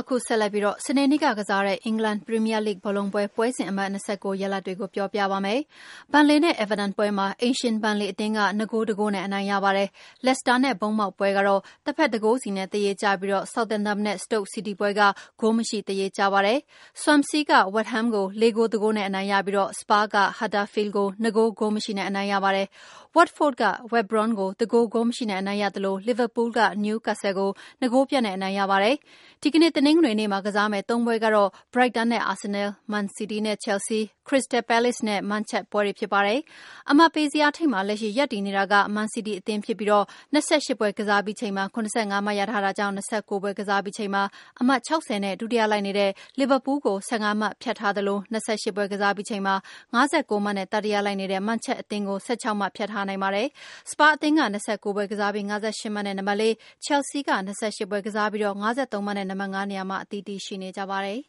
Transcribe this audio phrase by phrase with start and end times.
[0.00, 5.60] အခုဆက်လက်ပြီးစနေနေ့ကကစားတဲ့ အင်္ဂလန်ပရီးမီးယားလိဂ်ဘောလုံးပွဲ ပွဲစဉ်အမှတ် ၂၉ ရလဒ်တွေကို ပြောပြပါမယ်။
[6.12, 9.88] ဘန်လေနဲ့ အဲဗာတန်ပွဲမှာ အိမ်ရှင်ဘန်လေအသင်းက ၂ ဂိုး ၁ ဂိုးနဲ့ အနိုင်ရပါတယ်။
[10.24, 15.00] လက်စတာနဲ့ ဘုန်းမောက်ပွဲကတော့ တဘက် ၁ ဂိုးစီနဲ့ သရေကျပြီး ဆောက်သမ်ပ်တန်နဲ့ စတုတ်စီးတီးပွဲက
[15.40, 16.58] ဂိုးမရှိ သရေကျပါတယ်။
[17.02, 22.66] ဆွမ်ဆီးက ဝက်စ်ဟမ်းကို ၄ ဂိုး ၁ ဂိုးနဲ့ အနိုင်ရပြီး စပါးက ဟတ်ဒါဖီးလ်ကို ၂ ဂိုး ဂိုးမရှိနဲ့ အနိုင်ရပါတယ်။
[23.16, 27.50] ဝတ်ဖို့ဒ်က ဝက်ဘရွမ်းကို ၁ ဂိုး ဂိုးမရှိနဲ့ အနိုင်ရသလို လီဗာပူးလ်က နယူးကက်ဆယ်ကို
[27.80, 28.96] ၂ ဂိုးပြတ်နဲ့ အနိုင်ရပါတယ်။
[29.42, 32.68] ဒီကနေ့ တနင်္ဂနွေနေ့မှာကစားမယ့် ၃ ပွဲကတော့ဘရိုက်တန်နဲ့အာဆင်နယ်
[34.28, 36.40] လ်၊မန်စီးတီးနဲ့ချယ်လ်ဆီး၊ခရစ္စတယ်ပဲလေ့စ်နဲ့မန်ချက်ပွဲတွေဖြစ်ပါတယ်။
[36.90, 39.96] အမှတ်ပေးဇယားထိပ်မှာ လက်ရှိရပ်တည်နေတာကမန်စီးတီးအသင်းဖြစ်ပြီး ၂
[40.34, 41.78] ၈ ပွဲကစားပြီးချိန်မှာ ၇
[42.12, 44.22] ၅ မှတ်ရထားတာကြောင့် ၂၉ ပွဲကစားပြီးချိန်မှာ
[44.60, 49.54] အမှတ် ၆၀ နဲ့ ဒုတိယလိုက်နေတဲ့ လီဗာပူးလ်ကို ၁၅ မှတ် ဖြတ်ထားသလို ၂၈ ပွဲကစားပြီးချိန်မှာ
[49.94, 49.98] ၅
[50.30, 53.48] ၉ မှတ်နဲ့ တတိယလိုက်နေတဲ့မန်ချက်အသင်းကို ၁၆ မှတ် ဖြတ်ထားနိုင်ပါတယ်။
[53.90, 56.44] စပါးအသင်းက ၂၉ ပွဲကစားပြီး ၅၈ မှတ်နဲ့ နံပါတ်၄၊
[56.84, 58.50] ချယ်လ်ဆီးက၂၈ ပွဲကစားပြီး ၅
[58.92, 61.18] ၃ မှတ်နဲ့ နံပါတ် ၅ နေရာမှာ အသီးသီးရှိနေကြပါတယ်